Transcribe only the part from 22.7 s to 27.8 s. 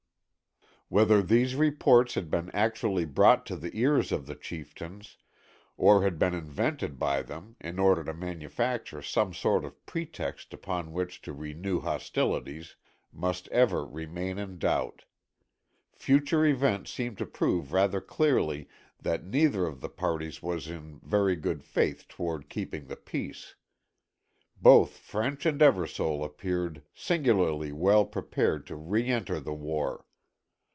the peace. Both French and Eversole appeared singularly